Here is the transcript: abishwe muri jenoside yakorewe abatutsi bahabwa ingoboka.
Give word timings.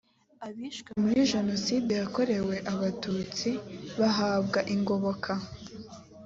abishwe 0.47 0.89
muri 1.03 1.19
jenoside 1.33 1.91
yakorewe 2.01 2.55
abatutsi 2.73 3.49
bahabwa 3.99 4.59
ingoboka. 4.75 5.31